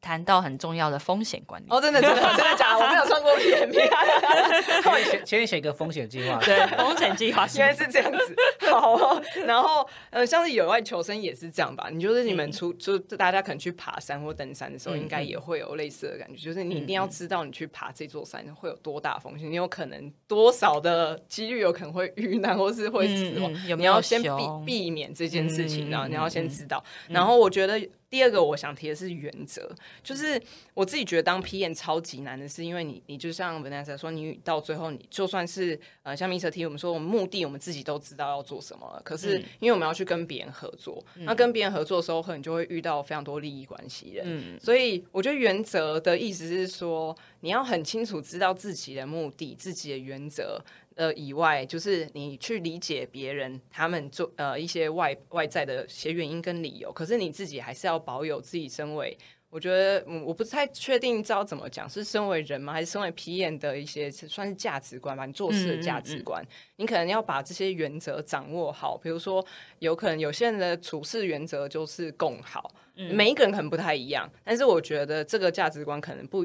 [0.00, 1.66] 谈到很重要的风险管理。
[1.68, 2.78] 哦，真的真的真的假的？
[2.84, 6.38] 我没有上过 PMP，写 请你写一个风险计划。
[6.44, 8.36] 对，风险计划原来是这样子。
[8.70, 11.88] 好、哦，然后呃，像是野外求生也是这样吧？
[11.92, 24.28] 你就是你们出，就大家可能去爬山或登山的时候，嗯应该也会有类似的感觉，就是你一定要知道你去爬这座山会有多大风险，你有可能多少的几率有可能会遇难或是会死亡，嗯嗯有没有你要先避
[24.64, 26.82] 避免这件事情，嗯然后你要先嗯知道。
[27.08, 27.80] 然后我觉得
[28.10, 29.70] 第二个我想提的是原则，
[30.02, 30.40] 就是
[30.74, 36.50] 我自己觉得当 PM 超级难的是，因为你你就像 Vanessa 说，你到最后你就算是呃像 Mr.
[36.50, 44.24] T 我们说我们目的我们自己都知道要做什么了，可是因为我们要去跟别人合作，那跟别人合作的时候，可能就会遇到非常多利益关系人。
[44.26, 50.60] 嗯所以我觉得原则的意思是说，你要很清楚知道自己的目的、自己的原则。
[50.96, 59.16] 呃，以外就是你去理解别人他们做呃一些外外在的一些原因跟理由，可是你自己还是要保有自己身为，
[59.48, 65.24] 我觉得嗯我不太确定知道怎么讲，是身为人吗，还是身为 PM 的一些算是价值观吧？
[65.24, 66.44] 你做事的价值观，
[66.78, 68.98] 你可能要把这些原则掌握好。
[68.98, 69.46] 比如说，
[69.78, 76.44] 有可能有些人的处事原则就是共好，每一个人可能不太一样，但是我觉得这个价值观可能不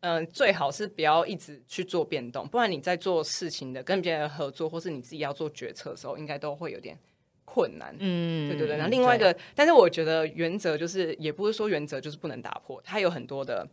[0.00, 0.06] 一。
[0.06, 6.96] 嗯、最好是不要一直去做变动，不然你在做事情的跟别人合作，或是你自己要做决策的时候，应该都会有点
[7.44, 7.94] 困难。
[7.98, 8.76] 嗯对对对。
[8.76, 13.66] 然后另外一个，但是我觉得原则就是，也不是说原则就是不能打破，它有很多的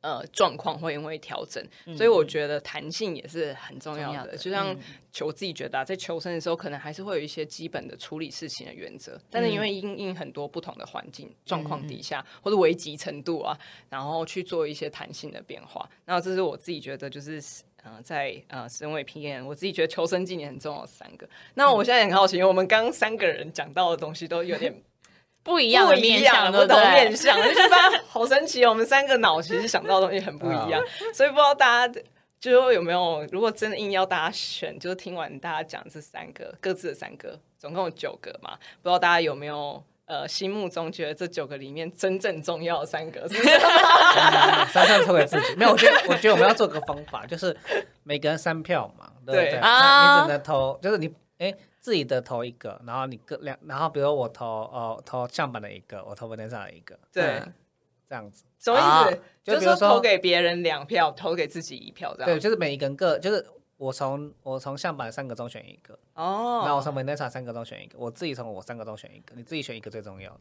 [0.00, 1.64] 呃状况会因为调整，
[1.96, 4.16] 所以我觉得弹性也是很重要的。
[4.16, 4.78] 要的就像嗯
[5.12, 13.58] 求我自己觉得、啊，在求生的时候，可能还是会有一些基本的处理事情的原则，但是因为因应很多不同的环境状况底下，或者危急程度啊，
[13.88, 15.88] 然后去做一些弹性的变化。
[16.04, 17.42] 然后这是我自己觉得就是。
[17.82, 21.26] 呃，在呃，身为 PM，我自己觉得求生技能很重要的三个。
[21.54, 24.82] 那我现在很好奇，因为我们刚刚三个人讲到的东西都有点
[25.50, 26.80] 不一样的面向，不同？
[26.92, 28.70] 面向，就觉得好神奇哦。
[28.70, 30.80] 我们三个脑其实想到的东西很不一样，
[31.12, 32.00] 所以不知道大家
[32.38, 39.82] 就有没有，如果真的硬要大家选，就是听完大家讲这三个各自的三个，总共有九个嘛，不知道大家有没有？
[40.06, 44.66] 呃，心目中觉得这九个里面真正重要的三个是什么？
[44.66, 45.54] 三票投给自己。
[45.54, 47.56] 没有，我觉得我觉得我们要做个方法，就是
[48.02, 49.58] 每个人三票嘛，对不对对？
[49.60, 57.42] 啊你只能投，就是你哎自己的投一个，然后你各两，然后比如我投哦投相板的一个，我投 Vanessa 的一个，对，
[58.08, 58.44] 这样子。
[58.58, 59.20] 什么意啊思？
[59.42, 62.30] 就是说就比如说投给别人两票，投给自己一票，这样。
[62.30, 63.44] 对，就是每一个人各，就是
[63.78, 70.40] 我从我从相板三个中选一个，哦，然后我从 Vanessa 三个中选一个，我自己从我三个中选一个，你自己选一个最重要的。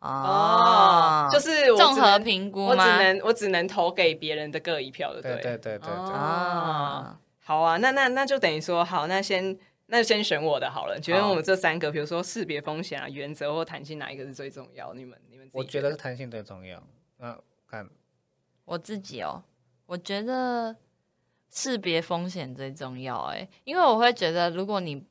[0.00, 2.82] 哦，就是我综合只能评估我只？
[2.82, 9.58] 能我只能投给别人的各一票，对不对对对对对啊，好啊，那那那就等于说，好，那先
[9.90, 11.00] 那先选我的好了。
[11.00, 14.94] 觉得我们这三个，比如说识别风险啊、原则或弹性，哪一个是最重要？
[14.94, 16.82] 你们你们自己我觉得是弹性最重要。
[17.16, 17.88] 那看
[18.64, 19.42] 我自己哦，
[19.86, 20.76] 我觉得
[21.50, 25.04] 识别风险最重要哎，因为我会觉得，如果你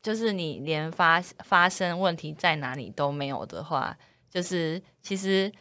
[0.00, 3.98] 就是你连发发生问题在哪里都没有的话，
[4.30, 5.52] 就是其实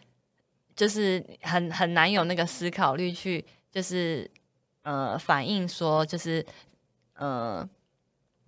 [0.76, 4.30] 就是很很难有那个思考力去，就是
[4.84, 6.46] 呃反映说，就是
[7.16, 7.68] 呃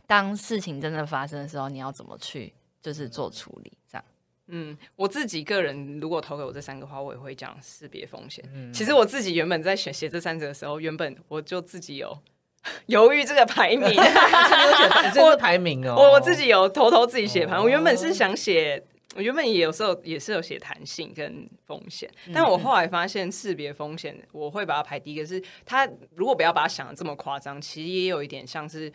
[0.07, 4.05] 当事情真的发生的时候，你要怎么去就是做处理这样。
[4.47, 8.41] 嗯，我自己个人如果投给我这三个话，我也会讲识别风险。
[8.53, 12.17] 嗯其实我自己原本在选写这三者的时候，原本我就自己有
[12.87, 13.83] 犹豫这个排名。
[13.91, 13.95] 你
[15.13, 18.81] 这是排名哦，我我自己有偷偷自己写盘，我原本是想写，
[19.15, 25.85] 我原本也有时候也是有写弹性跟风险，但我后来发现识别风险，我会把它排第一个是它，
[26.15, 28.89] 如果不要把它想的这么夸张，其实也有一点像是。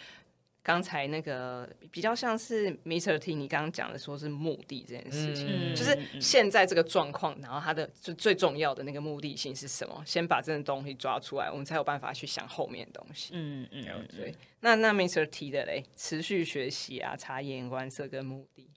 [0.62, 3.18] 刚才那个比较像是 Mr.
[3.18, 10.02] T，你刚刚讲的说是目的这件事情，嗯就是现在这个状况，然后它的最最重要的那个目的性是什么？
[10.06, 13.32] 先把这个东西抓出来，我们才有办法去想后面的东西。
[13.34, 15.26] 嗯嗯嗯，对，那那 Mr.
[15.28, 18.70] T 的嘞，持续学习啊，察言观色跟目的。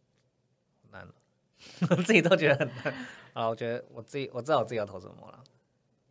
[0.91, 1.13] 难了，
[1.91, 3.07] 我 自己都觉得很难。
[3.33, 5.43] 啊，我觉得我自己我知道我自己要投什么了，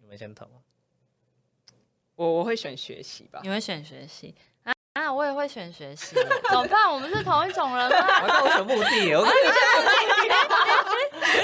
[0.01, 0.47] 你们先投。
[2.16, 3.49] 我我会选学习吧你。
[3.49, 4.33] 会选学习
[4.95, 5.03] 啊？
[5.03, 6.16] 啊，我也会选学习，
[6.49, 6.90] 怎么办？
[6.90, 7.97] 我们是同一种人吗？
[8.26, 9.49] 那我选目的，我跟你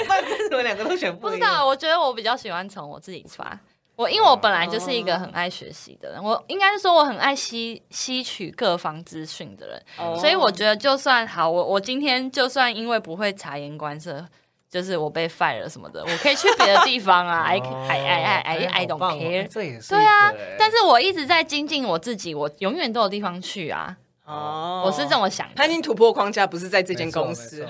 [0.07, 1.37] 讲，你们两个都选不一样。
[1.37, 3.59] 不知道，我觉得我比较喜欢从我自己出发。
[3.97, 14.25] 我因为我本来就是一个很爱学习的人，我应该是说我很爱吸吸取各方资讯的人，哦所以我觉得就算好，我我今天就算因为不会察言观色，
[14.71, 19.45] 就是我被 fire 了什么的，我可以去别的地方啊， I I I I I I don't care。
[19.49, 23.97] 这也是对啊但是我一直在精进我自己，我永远都有地方去啊，
[24.31, 25.53] 哦我是这么想的。
[25.55, 27.65] 他已经突破框架，不是在这间公司，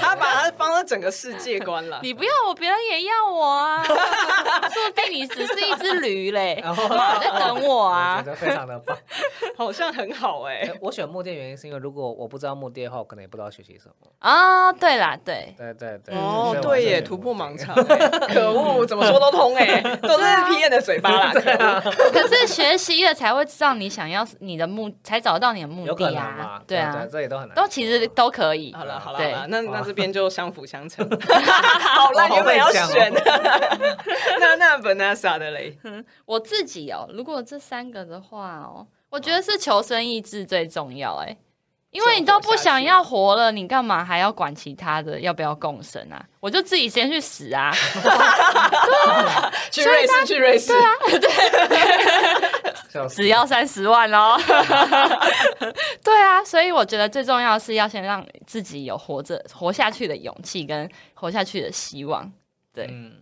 [0.00, 2.00] 他把它放到整个世界观了。
[2.02, 3.82] 你不要我，别人也要我啊！
[3.86, 6.88] 说不定你只是一只驴嘞，然后
[7.20, 8.30] 在等我我啊觉！
[8.30, 8.96] 得非常的棒。
[9.56, 13.94] 好像很好哎、哎我选目的原因是因为如果我不知道目的的话，我可能也不知道学习什么。
[14.18, 16.14] 啊，对啦，对，对对对。
[16.14, 21.32] 哦对耶，突破盲场、欸，可恶， 怎么说都通哎、都是 P N 的嘴巴啦。
[22.12, 27.54] 可是学习了才会知道你想要你的目，才找到你的目的啊对啊，这也都很难。
[27.54, 28.72] 都其实都可以。
[28.74, 31.08] 好了好了，那那这边就相辅相成。
[31.08, 33.20] 好了，我好原本要选的，
[34.40, 35.76] 那 那 Vanessa 的嘞，
[36.26, 41.36] 我自己哦，如果这三个的话哦，我觉得是求生意志最重要哎。
[41.92, 46.22] 因为你都不想要活了，你干嘛还要管其他的要不要共生啊？
[46.40, 47.72] 我就自己先去死啊！
[49.70, 50.76] 去瑞士，去瑞士，笑
[51.08, 51.18] 死
[53.08, 54.36] 只要三十万哦。
[56.02, 62.32] 对啊，所以我觉得最重要的是要先让自己有活着活下去的勇气跟活下去的希望。
[62.72, 63.16] 对，嗯，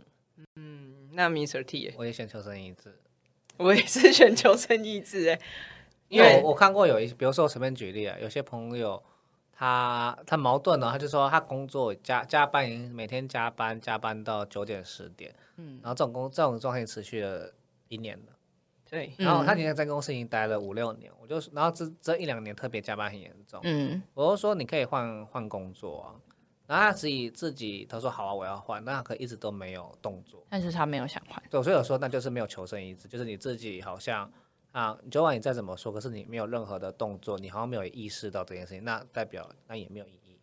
[0.56, 1.64] 嗯，那 Mr.
[1.64, 2.98] T，耶我也选求生意志，
[3.56, 5.40] 我也是选求生意志哎，
[6.08, 9.02] 因为我我看过有一，比如说我随便举例啊，有些朋友
[9.56, 17.52] 他他矛盾哦，他就说他工作加加班，每天加班加班到九点十点，嗯然后这种工这种状态持续了
[17.88, 18.33] 一年了。
[18.94, 26.14] 对，然后他现在在公司已经待了五六年，我就然后这这一两年特别加班很严重，嗯我就说你可以换换工作啊，
[26.68, 31.42] 然后他自己自己他说好啊我要换，那他可一直都没有动作，但是他没有想换。
[31.50, 34.30] 对，所以我说那就是没有求生意志，就是你自己好像
[34.70, 40.38] 啊，昨晚你再怎么说，可是你没有任何的动作，你好像没有意识到这件事情，那代表那也没有意义。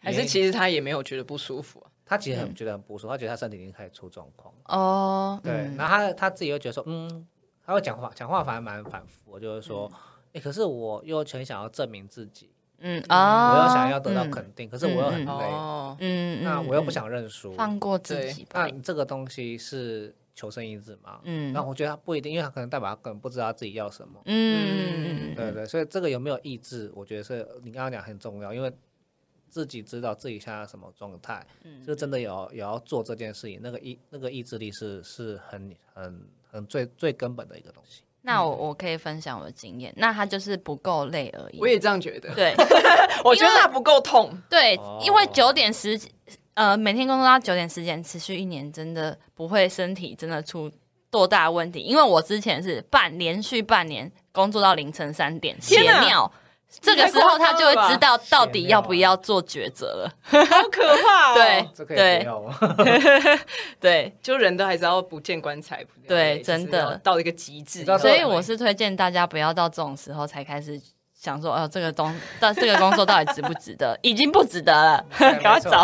[0.00, 1.90] 还是其实他也没有觉得不舒服啊。
[2.06, 4.60] 他其实很觉得很不舒服，他觉得他身体已经开始出状况了。
[4.66, 7.26] 哦，对，嗯然后他他自己又觉得说，嗯，
[7.68, 9.92] 他会讲话，讲话反而蛮反复，我就是说，
[10.32, 16.92] 哎、可是我又很想要证明自己，嗯啊，我又想要得到嗯肯定，可是我又很累，哦，嗯，那我又不嗯。
[16.92, 18.64] 想认输，放过自己吧。
[18.64, 18.66] 那。
[18.68, 21.20] 你这个东西是求生意志嘛？
[21.24, 21.52] 嗯。
[21.52, 24.18] 那我觉得他不一定，因为他可能代表他根本不知道自己要什么。
[24.24, 28.72] 嗯，对对，所以这个有没有意志，我觉得是你刚刚讲很重要，因为
[29.50, 31.84] 自己知道自己现在什么状态，嗯。
[31.84, 38.02] 就真的有也要做这件事情，那个意那个意志力是是很很很最最根本的一个东西。
[38.22, 41.58] 那我我可以分享我的经验，那他就是不够累而已。
[41.60, 42.34] 我也这样觉得。
[42.34, 42.52] 对
[43.24, 44.36] 我觉得他不够痛。
[44.50, 45.98] 对哦，因为九点十
[46.54, 50.70] 呃每天工作到九点十点，持续一年，真的不会身体真的出
[51.10, 51.80] 多大问题。
[51.80, 56.30] 因为我之前是半连续半年工作到凌晨三点，血天哪尿。
[56.80, 60.12] 这个时候他就会知道到底要不要做抉择了。
[60.22, 61.34] 好可怕哦！
[61.36, 62.58] 对这可以对不要吗？
[63.80, 67.84] 对，就人都还是要不见棺材不对真的到一个极致。
[67.98, 70.80] 所以我是推荐大家不要到这种时候才开始
[71.14, 73.98] 想说，哦，这个东，到 这个工作到底值不值得？
[74.02, 75.78] 已经不值得了，对赶快没错走。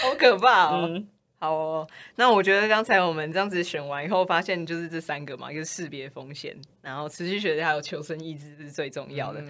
[0.00, 0.82] 好可怕哦。
[0.84, 1.08] 嗯，
[1.38, 9.42] 好哦，那我觉得刚才我们这样子选完以后，发现就是这三个嘛，一个是识别风险，然后持续学习还有求生意志是最重要的。